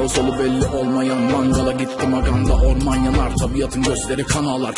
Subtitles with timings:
[0.00, 4.74] sağ solu belli olmayan Mangala gitti maganda orman yanar Tabiatın gözleri kan ağlar.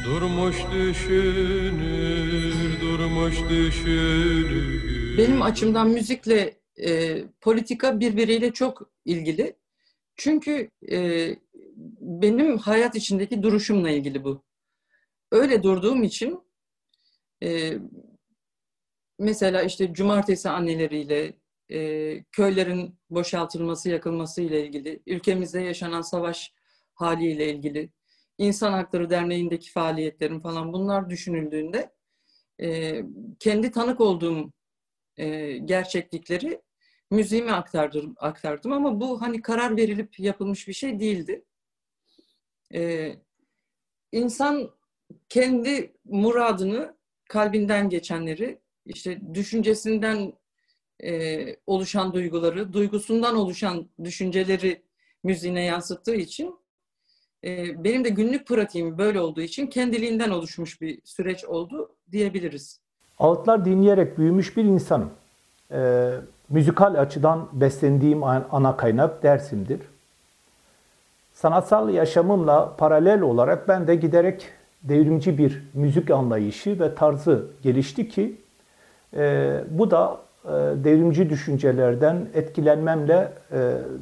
[0.05, 5.17] Durmuş düşünür, durmuş düşünür.
[5.17, 9.55] Benim açımdan müzikle e, politika birbiriyle çok ilgili.
[10.19, 11.29] Çünkü e,
[12.01, 14.43] benim hayat içindeki duruşumla ilgili bu.
[15.31, 16.39] Öyle durduğum için
[17.43, 17.77] e,
[19.19, 21.33] mesela işte cumartesi anneleriyle,
[21.71, 26.53] e, köylerin boşaltılması, yakılması ile ilgili, ülkemizde yaşanan savaş
[26.93, 27.89] haliyle ilgili,
[28.37, 31.93] İnsan Hakları Derneği'ndeki faaliyetlerim falan bunlar düşünüldüğünde
[32.61, 33.01] e,
[33.39, 34.51] kendi tanık olduğum
[35.17, 36.61] e, gerçeklikleri
[37.11, 41.45] müziğime aktardım, aktardım ama bu hani karar verilip yapılmış bir şey değildi.
[42.73, 43.13] E,
[44.11, 44.69] insan
[45.29, 46.95] kendi muradını,
[47.29, 50.33] kalbinden geçenleri, işte düşüncesinden
[51.03, 54.81] e, oluşan duyguları, duygusundan oluşan düşünceleri
[55.23, 56.55] müziğine yansıttığı için
[57.43, 62.81] e, benim de günlük pratiğim böyle olduğu için kendiliğinden oluşmuş bir süreç oldu diyebiliriz.
[63.19, 65.11] Ağıtlar dinleyerek büyümüş bir insanım.
[65.71, 66.11] Ee,
[66.49, 69.79] müzikal açıdan beslendiğim an- ana kaynak Dersim'dir.
[71.33, 74.45] Sanatsal yaşamımla paralel olarak ben de giderek
[74.83, 78.35] devrimci bir müzik anlayışı ve tarzı gelişti ki
[79.17, 80.49] e, bu da e,
[80.83, 83.57] devrimci düşüncelerden etkilenmemle e,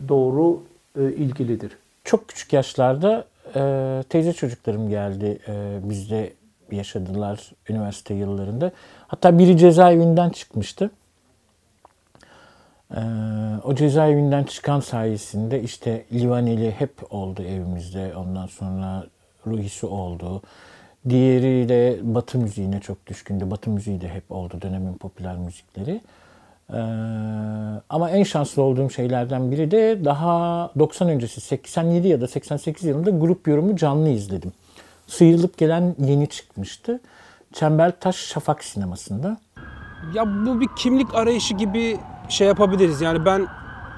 [0.10, 0.64] doğru
[1.00, 1.78] e, ilgilidir.
[2.04, 3.26] Çok küçük yaşlarda
[3.56, 6.34] e, teyze çocuklarım geldi e, bizde
[6.72, 8.72] yaşadılar üniversite yıllarında.
[9.08, 10.90] Hatta biri cezaevinden çıkmıştı.
[12.96, 13.00] E,
[13.64, 18.16] o cezaevinden çıkan sayesinde işte Livaneli hep oldu evimizde.
[18.16, 19.04] Ondan sonra
[19.48, 20.42] Ruhisi oldu.
[21.10, 23.52] Diğeri de Batı müziğine çok düşkündü.
[23.52, 26.02] Batı müziği de hep oldu dönemin popüler müzikleri.
[26.74, 26.78] Ee,
[27.90, 33.10] ama en şanslı olduğum şeylerden biri de daha 90 öncesi 87 ya da 88 yılında
[33.10, 34.52] grup yorumu canlı izledim.
[35.08, 37.00] Sıyrılıp gelen yeni çıkmıştı.
[37.54, 39.38] Çembertaş Şafak sinemasında.
[40.14, 41.98] Ya bu bir kimlik arayışı gibi
[42.30, 43.02] şey yapabiliriz.
[43.02, 43.48] Yani ben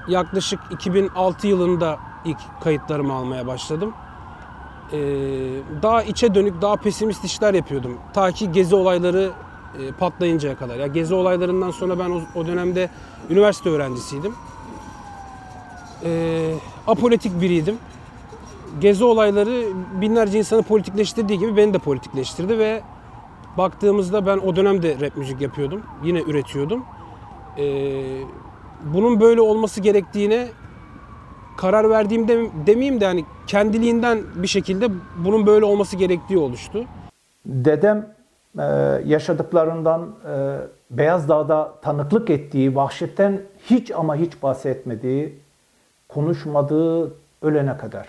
[0.08, 3.92] yaklaşık 2006 yılında ilk kayıtlarımı almaya başladım.
[4.92, 4.98] Ee,
[5.82, 7.98] daha içe dönük, daha pesimist işler yapıyordum.
[8.12, 9.30] Ta ki gezi olayları
[9.78, 10.76] e, patlayıncaya kadar.
[10.76, 12.90] Ya gezi olaylarından sonra ben o, o dönemde
[13.30, 14.34] üniversite öğrencisiydim.
[16.04, 16.54] Ee,
[16.86, 17.76] apolitik biriydim.
[18.80, 19.66] Gezi olayları
[20.00, 22.82] binlerce insanı politikleştirdiği gibi beni de politikleştirdi ve
[23.58, 25.82] baktığımızda ben o dönemde rap müzik yapıyordum.
[26.04, 26.84] Yine üretiyordum.
[27.58, 28.22] Ee,
[28.84, 30.48] bunun böyle olması gerektiğine
[31.56, 34.88] karar verdiğimde demeyeyim de hani kendiliğinden bir şekilde
[35.24, 36.84] bunun böyle olması gerektiği oluştu.
[37.46, 38.06] Dedem
[38.58, 38.62] e,
[39.06, 40.56] yaşadıklarından e,
[40.90, 45.38] Beyaz Dağ'da tanıklık ettiği vahşetten hiç ama hiç bahsetmediği,
[46.08, 47.12] konuşmadığı
[47.42, 48.08] ölene kadar.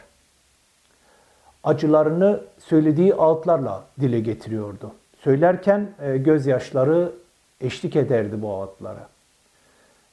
[1.64, 4.92] Acılarını söylediği ağıtlarla dile getiriyordu.
[5.24, 7.12] Söylerken e, gözyaşları
[7.62, 9.08] eşlik ederdi bu ağıtlara.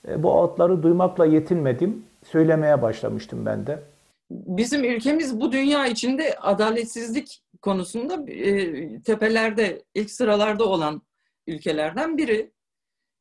[0.08, 3.82] E, bu ağıtları duymakla yetinmedim, söylemeye başlamıştım ben de.
[4.30, 11.02] Bizim ülkemiz bu dünya içinde adaletsizlik konusunda e, tepelerde, ilk sıralarda olan
[11.46, 12.50] ülkelerden biri.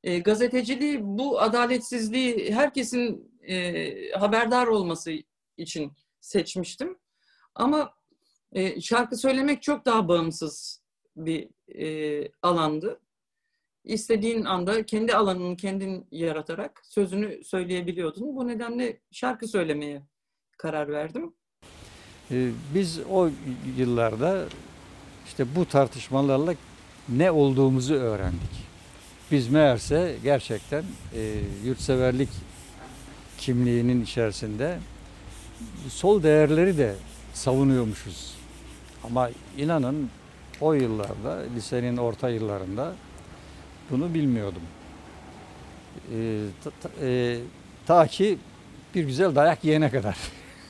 [0.03, 5.11] E, gazeteciliği bu adaletsizliği herkesin e, haberdar olması
[5.57, 5.91] için
[6.21, 6.97] seçmiştim.
[7.55, 7.93] Ama
[8.51, 10.81] e, şarkı söylemek çok daha bağımsız
[11.15, 12.99] bir e, alandı.
[13.87, 18.35] İstediğin anda kendi alanını kendin yaratarak sözünü söyleyebiliyordun.
[18.35, 20.01] Bu nedenle şarkı söylemeye
[20.57, 21.33] karar verdim.
[22.31, 23.29] Ee, Biz o
[23.77, 24.45] yıllarda
[25.25, 26.53] işte bu tartışmalarla
[27.09, 28.67] ne olduğumuzu öğrendik.
[29.31, 30.83] Biz meğerse gerçekten
[31.15, 31.33] e,
[31.65, 32.29] yurtseverlik
[33.37, 34.79] kimliğinin içerisinde
[35.89, 36.95] sol değerleri de
[37.33, 38.35] savunuyormuşuz.
[39.03, 40.09] Ama inanın
[40.61, 42.95] o yıllarda, lisenin orta yıllarında
[43.91, 44.61] bunu bilmiyordum.
[46.13, 47.39] E, ta, ta- e,
[47.85, 48.37] ta ki
[48.95, 50.17] bir güzel dayak yiyene kadar.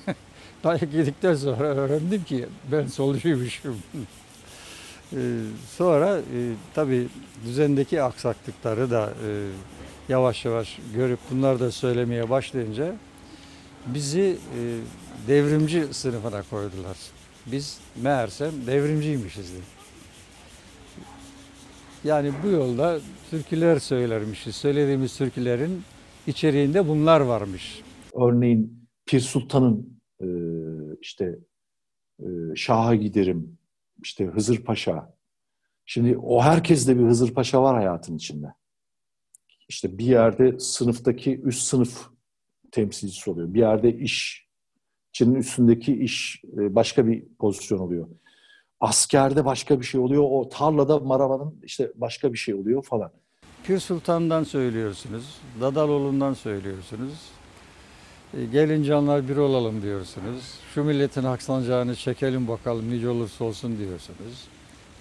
[0.64, 3.78] dayak yedikten sonra öğrendim ki ben solcuymuşum.
[5.14, 5.18] Ee,
[5.78, 6.40] sonra e,
[6.74, 7.08] tabii
[7.46, 9.30] düzendeki aksaklıkları da e,
[10.10, 12.96] yavaş yavaş görüp bunları da söylemeye başlayınca
[13.86, 14.62] bizi e,
[15.28, 16.98] devrimci sınıfına koydular.
[17.46, 19.52] Biz meğersem devrimciymişiz.
[22.08, 23.00] Yani bu yolda
[23.30, 24.56] türküler söylermişiz.
[24.56, 25.82] Söylediğimiz türkülerin
[26.28, 27.82] içeriğinde bunlar varmış.
[28.14, 30.28] Örneğin Pir Sultan'ın e,
[31.02, 31.40] işte
[32.20, 32.26] e,
[32.56, 33.58] Şah'a giderim,
[34.04, 35.14] işte Hızır Paşa.
[35.86, 38.54] Şimdi o herkeste bir Hızır Paşa var hayatın içinde.
[39.70, 42.10] İşte bir yerde sınıftaki üst sınıf
[42.72, 43.54] temsilcisi oluyor.
[43.54, 44.48] Bir yerde iş,
[45.10, 48.08] içinin üstündeki iş e, başka bir pozisyon oluyor.
[48.80, 50.24] Askerde başka bir şey oluyor.
[50.30, 53.12] O tarlada maravanın işte başka bir şey oluyor falan.
[53.64, 57.14] Pir Sultan'dan söylüyorsunuz, Dadaloğlu'ndan söylüyorsunuz.
[58.34, 60.54] E, gelin canlar bir olalım diyorsunuz.
[60.74, 64.48] Şu milletin haksancağını çekelim bakalım nice olursa olsun diyorsunuz.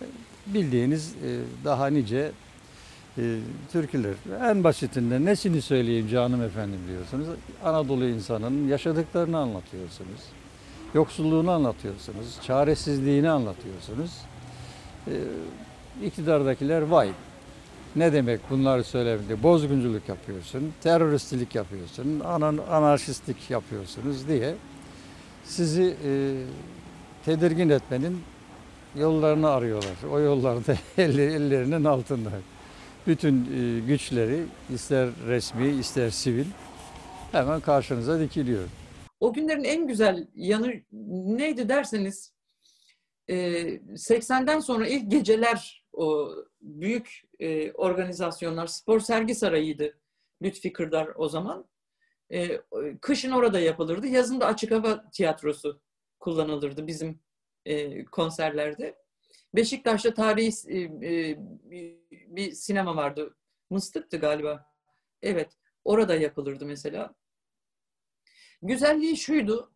[0.01, 0.05] E,
[0.47, 2.33] Bildiğiniz e, daha nice
[3.19, 3.39] e,
[3.73, 4.15] türküler.
[4.43, 7.27] En basitinden nesini söyleyeyim canım efendim diyorsunuz.
[7.65, 10.21] Anadolu insanının yaşadıklarını anlatıyorsunuz.
[10.95, 12.39] Yoksulluğunu anlatıyorsunuz.
[12.43, 14.11] Çaresizliğini anlatıyorsunuz.
[15.07, 15.15] E,
[16.05, 17.11] iktidardakiler vay
[17.97, 19.43] ne demek bunları söylemedi?
[19.43, 22.21] Bozgunculuk yapıyorsun, teröristlik yapıyorsun,
[22.71, 24.55] anarşistlik yapıyorsunuz diye
[25.45, 26.43] sizi e,
[27.25, 28.23] tedirgin etmenin
[28.97, 29.97] yollarını arıyorlar.
[30.13, 32.31] O yollarda elleri, ellerinin altında.
[33.07, 34.43] Bütün e, güçleri
[34.75, 36.47] ister resmi ister sivil
[37.33, 38.65] hemen karşınıza dikiliyor.
[39.21, 42.35] O günlerin en güzel yanı neydi derseniz
[43.29, 43.35] e,
[43.97, 49.99] 80'den sonra ilk geceler o büyük e, organizasyonlar spor sergi sarayıydı
[50.43, 51.69] Lütfi Kırdar o zaman.
[52.33, 52.61] E,
[53.01, 54.07] kışın orada yapılırdı.
[54.07, 55.81] Yazın da açık hava tiyatrosu
[56.21, 57.21] kullanılırdı bizim
[57.65, 58.97] e, konserlerde.
[59.55, 61.39] Beşiktaş'ta tarihi e, e,
[62.37, 63.37] bir sinema vardı.
[63.71, 64.67] Mıstık'tı galiba.
[65.23, 65.53] Evet.
[65.85, 67.15] Orada yapılırdı mesela.
[68.63, 69.73] Güzelliği şuydu.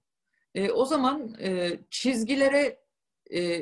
[0.55, 2.81] E, o zaman e, çizgilere
[3.35, 3.61] e,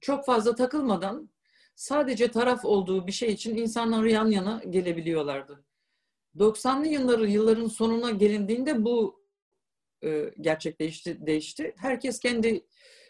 [0.00, 1.30] çok fazla takılmadan
[1.74, 5.64] sadece taraf olduğu bir şey için insanlar yan yana gelebiliyorlardı.
[6.36, 9.26] 90'lı yılları yılların sonuna gelindiğinde bu
[10.04, 11.74] e, gerçekleşti değişti.
[11.76, 12.66] Herkes kendi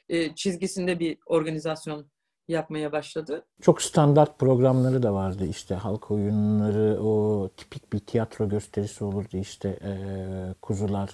[0.08, 2.10] e, çizgisinde bir organizasyon
[2.48, 3.44] yapmaya başladı.
[3.60, 9.69] Çok standart programları da vardı işte halk oyunları, o tipik bir tiyatro gösterisi olurdu işte
[9.69, 9.93] e,
[10.62, 11.10] kuzular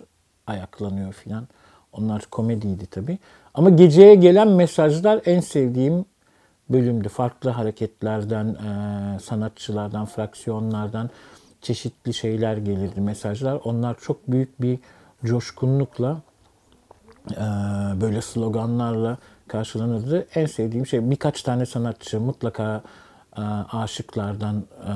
[0.46, 1.48] ayaklanıyor filan.
[1.92, 3.18] Onlar komediydi tabii.
[3.54, 6.04] Ama geceye gelen mesajlar en sevdiğim
[6.70, 7.08] bölümdü.
[7.08, 11.10] Farklı hareketlerden, e, sanatçılardan, fraksiyonlardan
[11.60, 13.60] çeşitli şeyler gelirdi, mesajlar.
[13.64, 14.78] Onlar çok büyük bir
[15.24, 16.22] coşkunlukla,
[17.30, 17.40] e,
[18.00, 19.18] böyle sloganlarla
[19.48, 20.26] karşılanırdı.
[20.34, 22.82] En sevdiğim şey birkaç tane sanatçı mutlaka
[23.38, 23.40] e,
[23.72, 24.92] aşıklardan e,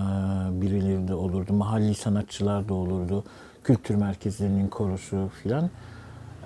[0.60, 1.52] birileri de olurdu.
[1.52, 3.24] Mahalli sanatçılar da olurdu.
[3.64, 5.70] Kültür merkezlerinin korusu filan.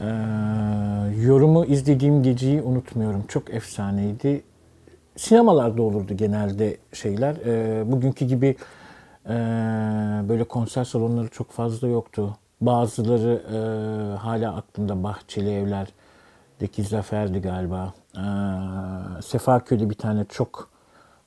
[0.01, 0.07] E,
[1.23, 3.25] yorumu izlediğim geceyi unutmuyorum.
[3.29, 4.43] Çok efsaneydi.
[5.17, 7.37] Sinemalarda olurdu genelde şeyler.
[7.93, 8.57] Bugünkü gibi
[10.29, 12.37] böyle konser salonları çok fazla yoktu.
[12.61, 13.43] Bazıları
[14.21, 15.51] hala aklımda Bahçeli
[16.61, 17.95] Evler'deki Zafer'di galiba.
[18.17, 18.23] E,
[19.23, 20.71] Sefaköy'de bir tane çok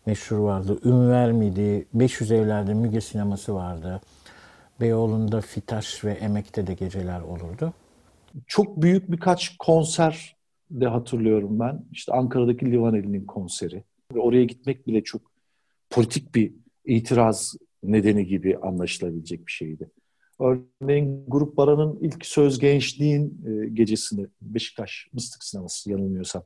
[0.05, 0.79] meşhur vardı.
[0.85, 1.87] Ünver miydi?
[1.93, 4.01] 500 Evler'de Müge Sineması vardı.
[4.81, 7.73] Beyoğlu'nda Fitaş ve Emek'te de geceler olurdu.
[8.47, 10.35] Çok büyük birkaç konser
[10.71, 11.85] de hatırlıyorum ben.
[11.91, 13.83] İşte Ankara'daki Livaneli'nin konseri.
[14.15, 15.21] Ve oraya gitmek bile çok
[15.89, 16.53] politik bir
[16.85, 19.91] itiraz nedeni gibi anlaşılabilecek bir şeydi.
[20.39, 26.43] Örneğin Grup Baran'ın ilk Söz Gençliğin e, gecesini Beşiktaş Mıstık Sineması yanılmıyorsam.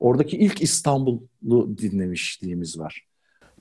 [0.00, 3.06] Oradaki ilk İstanbul'u dinlemişliğimiz var.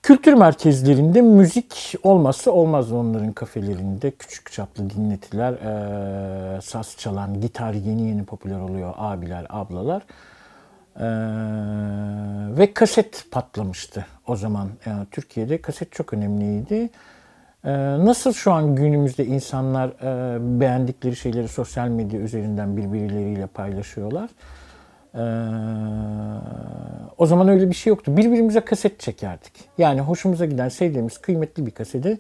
[0.03, 4.11] Kültür merkezlerinde müzik olmazsa olmaz onların kafelerinde.
[4.11, 10.03] Küçük çaplı dinletiler, e, saz çalan, gitar yeni yeni popüler oluyor abiler, ablalar.
[10.95, 11.07] E,
[12.57, 14.69] ve kaset patlamıştı o zaman.
[14.85, 16.89] Yani Türkiye'de kaset çok önemliydi.
[17.65, 17.71] E,
[18.05, 24.29] nasıl şu an günümüzde insanlar e, beğendikleri şeyleri sosyal medya üzerinden birbirleriyle paylaşıyorlar.
[25.15, 25.19] Ee,
[27.17, 28.17] o zaman öyle bir şey yoktu.
[28.17, 29.53] Birbirimize kaset çekerdik.
[29.77, 32.17] Yani hoşumuza giden, sevdiğimiz, kıymetli bir kaseti.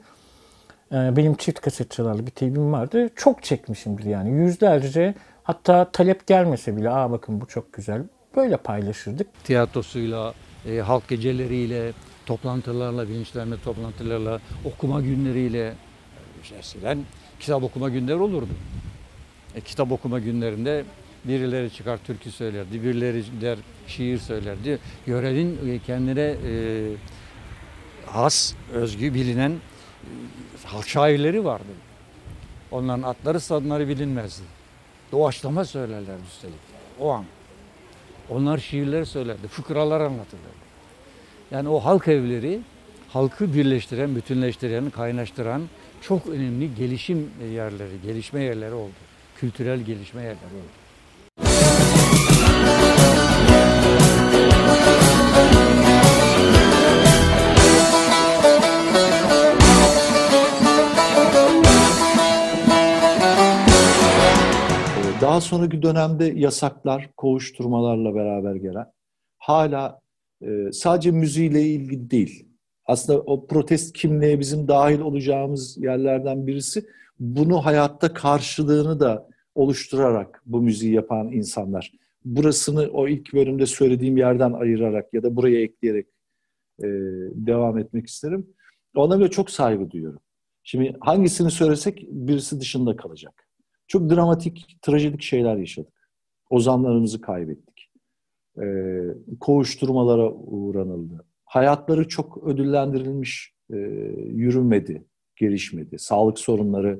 [0.91, 3.09] E, benim çift kaset çalarlı bir teybim vardı.
[3.15, 4.31] Çok çekmişimdir yani.
[4.31, 8.01] Yüzlerce hatta talep gelmese bile aa bakın bu çok güzel.
[8.35, 9.27] Böyle paylaşırdık.
[9.43, 10.33] Tiyatrosuyla,
[10.69, 11.91] e, halk geceleriyle,
[12.25, 15.73] toplantılarla, bilinçlenme toplantılarla, okuma günleriyle
[16.51, 17.05] e, eskiden
[17.39, 18.51] kitap okuma günleri olurdu.
[19.55, 20.85] E, kitap okuma günlerinde
[21.27, 24.79] Birileri çıkar türkü söylerdi, birileri der şiir söylerdi.
[25.05, 26.91] Yörenin kendine e,
[28.05, 29.57] has, özgü, bilinen e,
[30.65, 31.73] halk şairleri vardı.
[32.71, 34.43] Onların atları sanları bilinmezdi.
[35.11, 36.59] Doğaçlama söylerlerdi üstelik
[36.99, 37.25] o an.
[38.29, 40.65] Onlar şiirler söylerdi, fıkralar anlatırlardı.
[41.51, 42.59] Yani o halk evleri
[43.09, 45.61] halkı birleştiren, bütünleştiren, kaynaştıran
[46.01, 48.93] çok önemli gelişim yerleri, gelişme yerleri oldu.
[49.35, 50.85] Kültürel gelişme yerleri oldu.
[64.99, 68.85] Ee, Daha sonraki dönemde yasaklar, kovuşturmalarla beraber gelen
[69.37, 70.04] hala
[70.41, 72.47] e, sadece müziğiyle ilgili değil.
[72.85, 76.85] Aslında o protest kimliğe bizim dahil olacağımız yerlerden birisi
[77.19, 81.91] bunu hayatta karşılığını da oluşturarak bu müziği yapan insanlar.
[82.25, 86.07] Burasını o ilk bölümde söylediğim yerden ayırarak ya da buraya ekleyerek
[86.79, 86.87] e,
[87.33, 88.47] devam etmek isterim.
[88.95, 90.19] Ona bile çok saygı duyuyorum.
[90.63, 93.47] Şimdi hangisini söylesek birisi dışında kalacak.
[93.87, 95.93] Çok dramatik, trajedik şeyler yaşadık.
[96.49, 97.64] Ozanlarımızı kaybettik.
[98.61, 99.03] Ee,
[99.39, 101.25] kovuşturmalara uğranıldı.
[101.45, 103.75] Hayatları çok ödüllendirilmiş e,
[104.25, 105.99] yürümedi, gelişmedi.
[105.99, 106.99] Sağlık sorunları,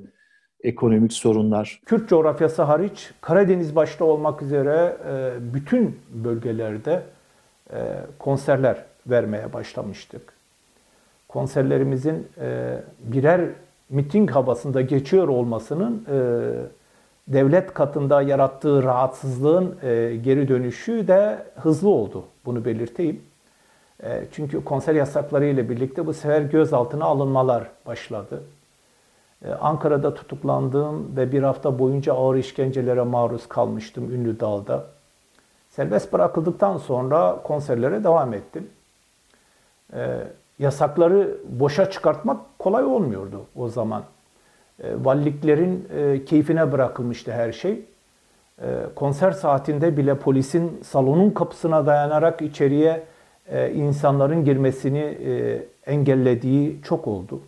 [0.64, 1.82] ekonomik sorunlar.
[1.86, 7.04] Kürt coğrafyası hariç Karadeniz başta olmak üzere e, bütün bölgelerde
[7.74, 7.78] e,
[8.20, 10.34] konserler vermeye başlamıştık.
[11.28, 13.50] Konserlerimizin e, birer
[13.90, 16.18] miting havasında geçiyor olmasının e,
[17.28, 22.24] devlet katında yarattığı rahatsızlığın e, geri dönüşü de hızlı oldu.
[22.46, 23.22] Bunu belirteyim.
[24.04, 28.44] E, çünkü konser yasakları ile birlikte bu sefer gözaltına alınmalar başladı.
[29.46, 34.86] E, Ankara'da tutuklandığım ve bir hafta boyunca ağır işkencelere maruz kalmıştım Ünlü Dağ'da.
[35.70, 38.70] Serbest bırakıldıktan sonra konserlere devam ettim.
[40.60, 44.04] Yasakları boşa çıkartmak kolay olmuyordu o zaman.
[44.84, 47.86] E, valiliklerin e, keyfine bırakılmıştı her şey.
[48.62, 48.66] E,
[48.96, 53.04] konser saatinde bile polisin salonun kapısına dayanarak içeriye
[53.74, 55.18] insanların girmesini
[55.86, 57.42] engellediği çok oldu.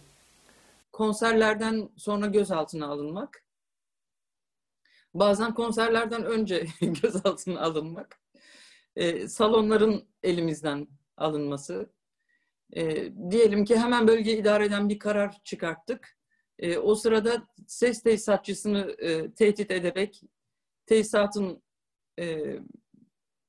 [0.92, 3.44] Konserlerden sonra gözaltına alınmak.
[5.14, 6.66] Bazen konserlerden önce
[7.02, 8.20] gözaltına alınmak.
[9.28, 11.90] Salonların elimizden alınması.
[13.30, 16.17] Diyelim ki hemen bölge idare eden bir karar çıkarttık.
[16.60, 20.22] E, o sırada ses tesisatçısını e, tehdit ederek
[20.86, 21.64] tesisatın
[22.20, 22.56] e,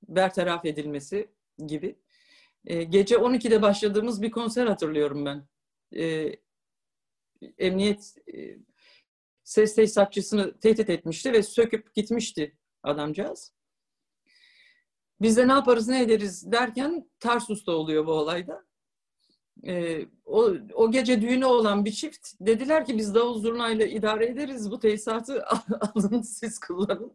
[0.09, 1.31] bertaraf edilmesi
[1.67, 1.99] gibi.
[2.67, 5.49] E, gece 12'de başladığımız bir konser hatırlıyorum ben.
[5.97, 6.37] E,
[7.59, 8.59] emniyet e,
[9.45, 13.53] ses tesisatçısını tehdit etmişti ve söküp gitmişti adamcağız.
[15.21, 18.68] Biz de ne yaparız ne ederiz derken Tarsus'ta oluyor bu olayda.
[19.67, 24.71] Ee, o, o gece düğünü olan bir çift dediler ki biz davul zurnayla idare ederiz
[24.71, 25.45] bu tesisatı
[25.95, 27.13] alın siz kullanın.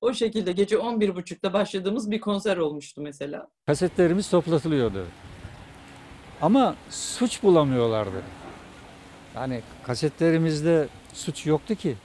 [0.00, 3.48] O şekilde gece 11.30'da başladığımız bir konser olmuştu mesela.
[3.66, 5.06] Kasetlerimiz toplatılıyordu.
[6.42, 8.22] Ama suç bulamıyorlardı.
[9.34, 11.96] Yani kasetlerimizde suç yoktu ki.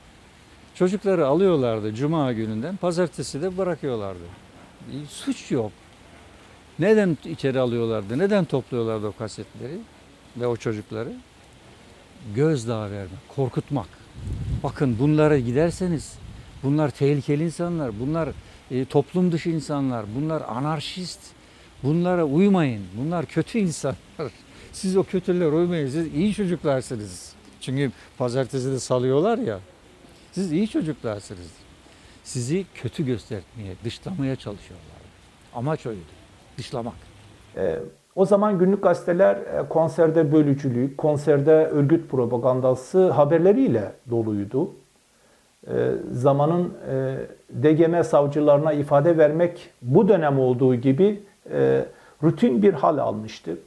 [0.75, 4.23] Çocukları alıyorlardı cuma gününden, pazartesi de bırakıyorlardı.
[5.09, 5.71] Suç yok.
[6.79, 8.19] Neden içeri alıyorlardı?
[8.19, 9.77] Neden topluyorlardı o kasetleri
[10.37, 11.13] ve o çocukları?
[12.35, 13.87] Gözdağı vermek, korkutmak.
[14.63, 16.13] Bakın bunlara giderseniz
[16.63, 18.29] bunlar tehlikeli insanlar, bunlar
[18.71, 21.19] e, toplum dışı insanlar, bunlar anarşist.
[21.83, 22.83] Bunlara uymayın.
[22.97, 23.97] Bunlar kötü insanlar.
[24.73, 25.89] Siz o kötülere uymayın.
[25.89, 27.33] Siz iyi çocuklarsınız.
[27.61, 29.59] Çünkü pazartesi de salıyorlar ya.
[30.31, 31.47] Siz iyi çocuklarsınız.
[32.23, 34.97] Sizi kötü göstermeye, dışlamaya çalışıyorlar.
[35.53, 36.14] Amaç oydu.
[36.57, 36.93] Dışlamak.
[37.57, 37.79] E,
[38.15, 44.69] o zaman günlük gazeteler e, konserde bölücülük, konserde örgüt propagandası haberleriyle doluydu.
[45.67, 47.17] E, zamanın e,
[47.63, 51.85] DGM savcılarına ifade vermek bu dönem olduğu gibi e,
[52.23, 53.57] rutin bir hal almıştı.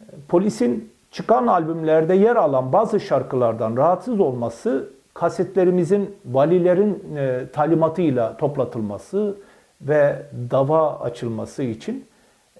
[0.00, 9.36] E, polisin çıkan albümlerde yer alan bazı şarkılardan rahatsız olması, kasetlerimizin valilerin e, talimatıyla toplatılması
[9.80, 12.06] ve dava açılması için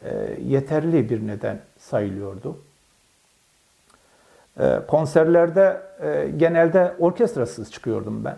[0.05, 2.59] e, yeterli bir neden sayılıyordu.
[4.61, 8.37] E, konserlerde e, genelde orkestrasız çıkıyordum ben.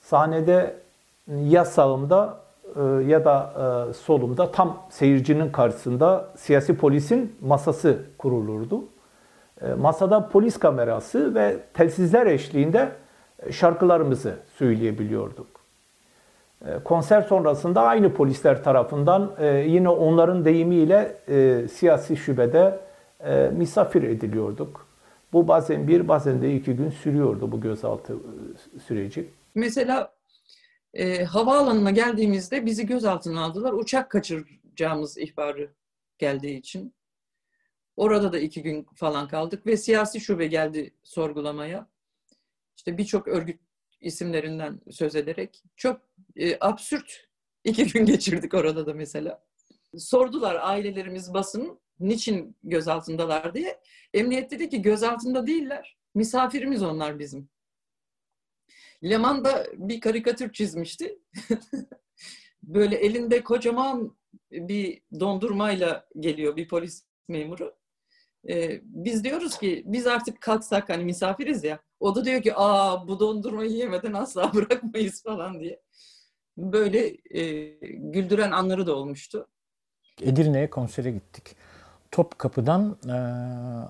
[0.00, 0.74] Sahnede
[1.28, 2.48] ya sağımda
[3.06, 3.54] ya da
[3.98, 8.84] solumda tam seyircinin karşısında siyasi polisin masası kurulurdu.
[9.78, 12.92] Masada polis kamerası ve telsizler eşliğinde
[13.50, 15.57] şarkılarımızı söyleyebiliyorduk.
[16.66, 22.80] E, konser sonrasında aynı polisler tarafından e, yine onların deyimiyle e, siyasi şubede
[23.52, 24.88] misafir ediliyorduk.
[25.32, 28.16] Bu bazen bir bazen de iki gün sürüyordu bu gözaltı
[28.86, 29.30] süreci.
[29.54, 30.12] Mesela
[30.94, 33.72] e, havaalanına geldiğimizde bizi gözaltına aldılar.
[33.72, 35.70] Uçak kaçıracağımız ihbarı
[36.18, 36.94] geldiği için.
[37.96, 41.86] Orada da iki gün falan kaldık ve siyasi şube geldi sorgulamaya.
[42.76, 43.60] İşte birçok örgüt
[44.00, 46.00] isimlerinden söz ederek çok
[46.36, 47.28] e, absürt
[47.64, 49.44] iki gün geçirdik orada da mesela.
[49.96, 53.80] Sordular ailelerimiz basın niçin gözaltındalar diye.
[54.14, 55.96] Emniyet dedi ki gözaltında değiller.
[56.14, 57.48] Misafirimiz onlar bizim.
[59.04, 61.18] Leman da bir karikatür çizmişti.
[62.62, 64.16] Böyle elinde kocaman
[64.50, 67.76] bir dondurmayla geliyor bir polis memuru.
[68.48, 71.80] Ee, biz diyoruz ki biz artık kalksak hani misafiriz ya.
[72.00, 75.80] O da diyor ki aa bu dondurmayı yemeden asla bırakmayız falan diye.
[76.56, 79.48] Böyle e, güldüren anları da olmuştu.
[80.22, 81.56] Edirne'ye konsere gittik.
[82.10, 83.16] Topkapı'dan e,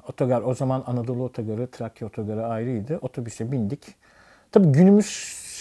[0.09, 2.99] otogar, o zaman Anadolu Otogarı, Trakya Otogarı ayrıydı.
[3.03, 3.85] Otobüse bindik.
[4.53, 5.07] Tabii günümüz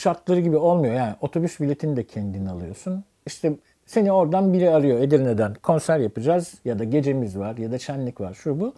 [0.01, 0.93] şartları gibi olmuyor.
[0.93, 3.03] Yani otobüs biletini de kendin alıyorsun.
[3.25, 3.53] İşte
[3.85, 5.53] seni oradan biri arıyor Edirne'den.
[5.53, 8.73] Konser yapacağız ya da gecemiz var ya da şenlik var şu bu.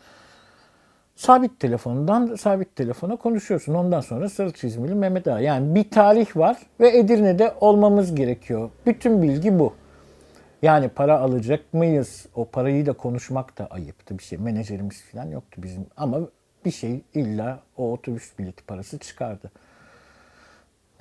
[1.20, 3.74] Sabit telefondan sabit telefona konuşuyorsun.
[3.74, 5.40] Ondan sonra sarı çizmeli Mehmet Ağa.
[5.40, 8.70] Yani bir tarih var ve Edirne'de olmamız gerekiyor.
[8.86, 9.74] Bütün bilgi bu.
[10.62, 12.26] Yani para alacak mıyız?
[12.36, 14.40] O parayı da konuşmak da ayıptı bir şey.
[14.40, 15.86] Menajerimiz falan yoktu bizim.
[15.98, 16.20] Ama
[16.66, 19.52] bir şey illa o otobüs bileti parası çıkardı.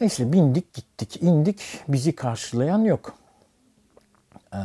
[0.00, 3.14] Neyse bindik gittik indik bizi karşılayan yok.
[4.54, 4.58] Ee,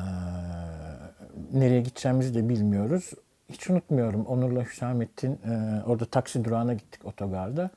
[1.53, 3.11] nereye gideceğimizi de bilmiyoruz.
[3.49, 7.69] Hiç unutmuyorum Onur'la Hüsamettin e, orada taksi durağına gittik otogarda.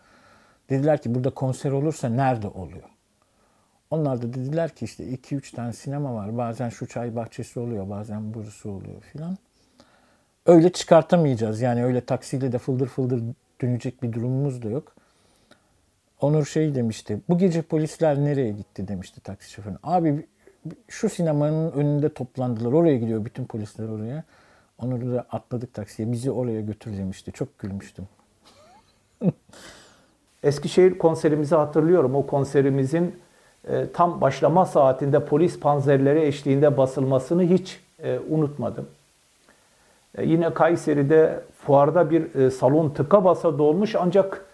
[0.70, 2.88] Dediler ki burada konser olursa nerede oluyor?
[3.90, 6.36] Onlar da dediler ki işte 2-3 tane sinema var.
[6.36, 9.36] Bazen şu çay bahçesi oluyor, bazen burası oluyor filan.
[10.46, 11.60] Öyle çıkartamayacağız.
[11.60, 13.22] Yani öyle taksiyle de fıldır fıldır
[13.60, 14.94] dönecek bir durumumuz da yok.
[16.20, 17.20] Onur şey demişti.
[17.28, 19.76] Bu gece polisler nereye gitti demişti taksi şoförü.
[19.82, 20.26] Abi
[20.88, 22.72] şu sinemanın önünde toplandılar.
[22.72, 24.24] Oraya gidiyor bütün polisler oraya.
[24.82, 26.12] Onur'u da atladık taksiye.
[26.12, 27.32] Bizi oraya götür demişti.
[27.32, 28.08] Çok gülmüştüm.
[30.42, 32.14] Eskişehir konserimizi hatırlıyorum.
[32.14, 33.20] O konserimizin
[33.68, 38.88] e, tam başlama saatinde polis panzerleri eşliğinde basılmasını hiç e, unutmadım.
[40.18, 44.44] E, yine Kayseri'de fuarda bir e, salon tıka basa dolmuş ancak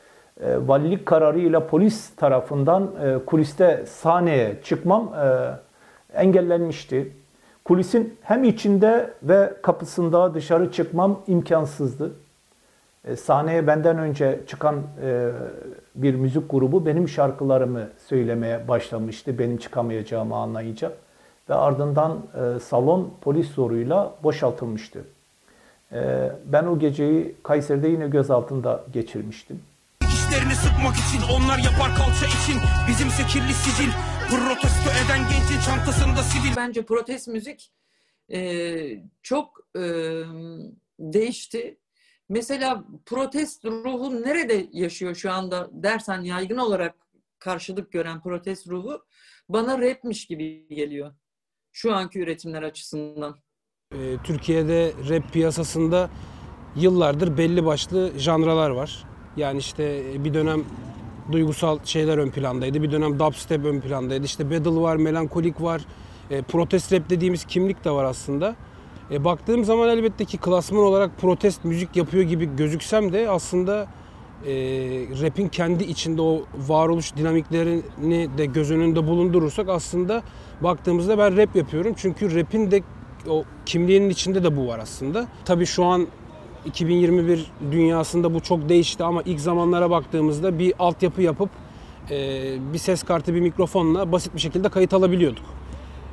[0.40, 5.50] e, valilik kararıyla polis tarafından e, kuliste sahneye çıkmam e,
[6.18, 7.12] engellenmişti.
[7.64, 12.12] Kulisin hem içinde ve kapısında dışarı çıkmam imkansızdı.
[13.04, 15.30] E, sahneye benden önce çıkan e,
[15.94, 20.92] bir müzik grubu benim şarkılarımı söylemeye başlamıştı benim çıkamayacağımı anlayınca.
[21.50, 25.04] Ve ardından e, salon polis zoruyla boşaltılmıştı.
[25.92, 29.60] E, ben o geceyi Kayseri'de yine gözaltında geçirmiştim.
[30.02, 32.56] Dişlerini sıkmak için onlar yapar kalça için
[32.88, 33.92] bizimse kirli sicil
[34.30, 37.72] protesto eden gencin çantasında sivil Bence protest müzik
[38.32, 39.82] e, çok e,
[40.98, 41.78] değişti.
[42.28, 46.94] Mesela protest ruhu nerede yaşıyor şu anda dersen yaygın olarak
[47.38, 49.04] karşılık gören protest ruhu
[49.48, 51.14] bana rapmiş gibi geliyor.
[51.72, 53.42] Şu anki üretimler açısından.
[53.94, 56.10] Ee, Türkiye'de rap piyasasında
[56.76, 59.04] yıllardır belli başlı janralar var.
[59.36, 60.64] Yani işte bir dönem
[61.32, 62.82] duygusal şeyler ön plandaydı.
[62.82, 64.24] Bir dönem dubstep ön plandaydı.
[64.24, 65.82] İşte battle var, melankolik var.
[66.30, 68.56] E, protest rap dediğimiz kimlik de var aslında.
[69.10, 73.88] E, baktığım zaman elbette ki klasman olarak protest müzik yapıyor gibi gözüksem de aslında
[74.46, 74.52] e,
[75.22, 80.22] rap'in kendi içinde o varoluş dinamiklerini de göz önünde bulundurursak aslında
[80.60, 81.94] baktığımızda ben rap yapıyorum.
[81.96, 82.82] Çünkü rap'in de
[83.28, 85.26] o kimliğinin içinde de bu var aslında.
[85.44, 86.06] Tabii şu an
[86.66, 91.50] 2021 dünyasında bu çok değişti ama ilk zamanlara baktığımızda bir altyapı yapıp
[92.10, 92.16] e,
[92.72, 95.44] bir ses kartı bir mikrofonla basit bir şekilde kayıt alabiliyorduk.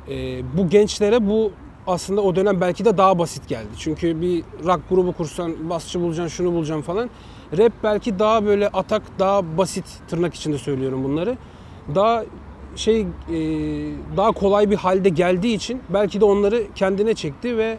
[0.08, 1.52] E, bu gençlere bu
[1.86, 3.68] aslında o dönem belki de daha basit geldi.
[3.78, 7.10] Çünkü bir rock grubu kursan basçı bulacaksın şunu bulacaksın falan.
[7.58, 11.36] Rap belki daha böyle atak daha basit tırnak içinde söylüyorum bunları.
[11.94, 12.24] Daha
[12.76, 13.06] şey
[14.16, 17.78] daha kolay bir halde geldiği için belki de onları kendine çekti ve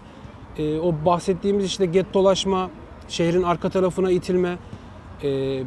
[0.58, 2.70] e, o bahsettiğimiz işte get dolaşma,
[3.08, 4.58] şehrin arka tarafına itilme,
[5.24, 5.64] e,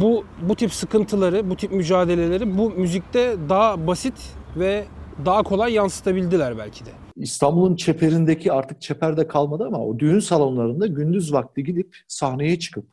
[0.00, 4.84] bu bu tip sıkıntıları, bu tip mücadeleleri bu müzikte daha basit ve
[5.26, 6.90] daha kolay yansıtabildiler belki de.
[7.16, 12.86] İstanbul'un çeperindeki artık çeperde kalmadı ama o düğün salonlarında gündüz vakti gidip sahneye çıkıp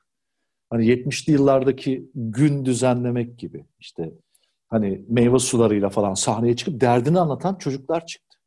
[0.69, 4.11] hani 70'li yıllardaki gün düzenlemek gibi işte
[4.67, 8.37] hani meyve sularıyla falan sahneye çıkıp derdini anlatan çocuklar çıktı.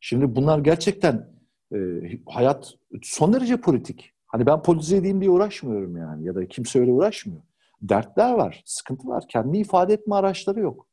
[0.00, 1.35] Şimdi bunlar gerçekten
[1.74, 1.78] e,
[2.26, 4.12] hayat son derece politik.
[4.26, 7.42] Hani ben politize edeyim diye uğraşmıyorum yani ya da kimse öyle uğraşmıyor.
[7.82, 9.24] Dertler var, sıkıntı var.
[9.28, 10.86] Kendini ifade etme araçları yok.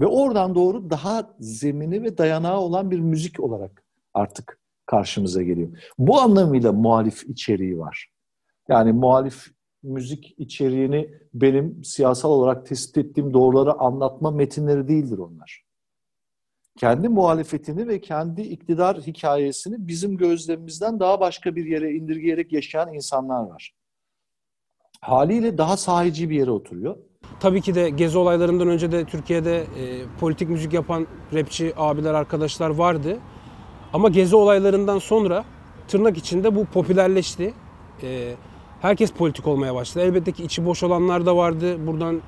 [0.00, 5.68] Ve oradan doğru daha zemini ve dayanağı olan bir müzik olarak artık karşımıza geliyor.
[5.98, 8.10] Bu anlamıyla muhalif içeriği var.
[8.68, 9.46] Yani muhalif
[9.82, 15.63] müzik içeriğini benim siyasal olarak tespit ettiğim doğruları anlatma metinleri değildir onlar.
[16.78, 23.42] Kendi muhalefetini ve kendi iktidar hikayesini bizim gözlemimizden daha başka bir yere indirgeyerek yaşayan insanlar
[23.42, 23.74] var.
[25.00, 26.96] Haliyle daha sahici bir yere oturuyor.
[27.40, 29.66] Tabii ki de gezi olaylarından önce de Türkiye'de e,
[30.20, 33.18] politik müzik yapan rapçi abiler, arkadaşlar vardı.
[33.92, 35.44] Ama gezi olaylarından sonra
[35.88, 37.54] tırnak içinde bu popülerleşti.
[38.02, 38.34] E,
[38.80, 40.04] herkes politik olmaya başladı.
[40.04, 41.86] Elbette ki içi boş olanlar da vardı.
[41.86, 42.22] Buradan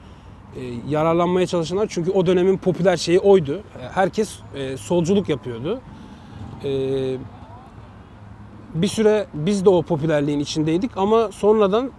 [0.56, 1.86] e, yararlanmaya çalışanlar.
[1.90, 3.62] Çünkü o dönemin popüler şeyi oydu.
[3.94, 5.80] Herkes e, solculuk yapıyordu.
[6.64, 6.70] E,
[8.74, 11.90] bir süre biz de o popülerliğin içindeydik ama sonradan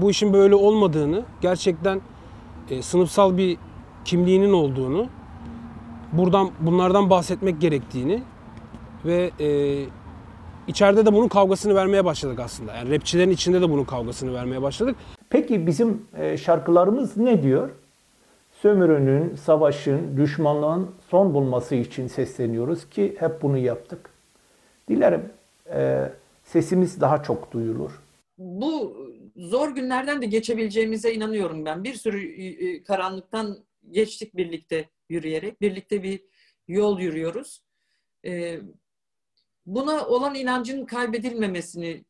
[0.00, 2.00] bu işin böyle olmadığını, gerçekten
[2.80, 3.56] sınıfsal bir
[4.04, 5.06] kimliğinin olduğunu,
[6.12, 8.22] buradan bunlardan bahsetmek gerektiğini
[9.04, 9.30] ve
[10.68, 12.74] içeride de bunun kavgasını vermeye başladık aslında.
[12.76, 14.96] Yani rapçilerin içinde de bunun kavgasını vermeye başladık.
[15.30, 17.70] Peki bizim e, şarkılarımız ne diyor?
[18.52, 24.10] Sömürünün, savaşın, düşmanlığın son bulması için sesleniyoruz ki hep bunu yaptık.
[24.88, 25.32] Dilerim
[25.72, 26.12] e,
[26.44, 28.02] sesimiz daha çok duyulur.
[28.38, 28.96] Bu
[29.36, 31.84] zor günlerden de geçebileceğimize inanıyorum ben.
[31.84, 33.58] Bir sürü e, karanlıktan
[33.90, 35.60] geçtik birlikte yürüyerek.
[35.60, 36.20] Birlikte bir
[36.68, 37.62] yol yürüyoruz.
[39.66, 42.04] Buna olan inancın kaybedilmemesini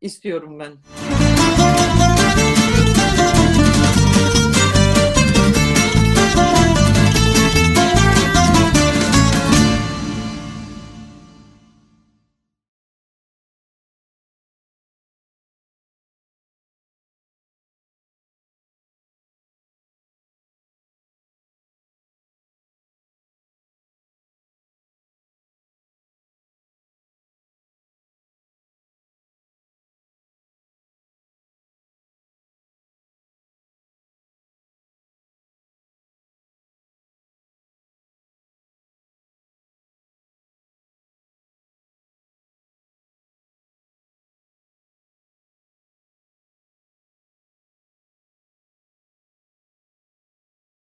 [0.00, 0.72] istiyorum ben.